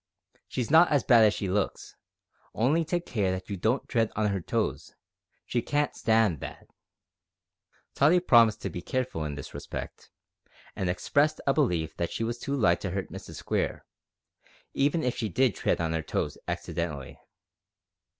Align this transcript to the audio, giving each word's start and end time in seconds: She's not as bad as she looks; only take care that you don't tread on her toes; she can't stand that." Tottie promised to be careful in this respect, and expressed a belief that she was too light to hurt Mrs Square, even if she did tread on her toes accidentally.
She's 0.47 0.71
not 0.71 0.89
as 0.89 1.03
bad 1.03 1.25
as 1.25 1.33
she 1.35 1.47
looks; 1.47 1.95
only 2.55 2.83
take 2.83 3.05
care 3.05 3.29
that 3.29 3.51
you 3.51 3.55
don't 3.55 3.87
tread 3.87 4.11
on 4.15 4.29
her 4.31 4.41
toes; 4.41 4.95
she 5.45 5.61
can't 5.61 5.95
stand 5.95 6.39
that." 6.39 6.65
Tottie 7.93 8.19
promised 8.19 8.63
to 8.63 8.71
be 8.71 8.81
careful 8.81 9.23
in 9.25 9.35
this 9.35 9.53
respect, 9.53 10.09
and 10.75 10.89
expressed 10.89 11.39
a 11.45 11.53
belief 11.53 11.95
that 11.97 12.11
she 12.11 12.23
was 12.23 12.39
too 12.39 12.55
light 12.55 12.81
to 12.81 12.89
hurt 12.89 13.11
Mrs 13.11 13.35
Square, 13.35 13.85
even 14.73 15.03
if 15.03 15.15
she 15.17 15.29
did 15.29 15.53
tread 15.53 15.79
on 15.79 15.93
her 15.93 16.01
toes 16.01 16.35
accidentally. 16.47 17.19